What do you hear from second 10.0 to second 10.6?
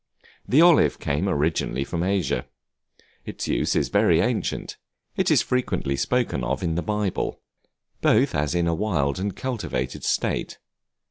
state.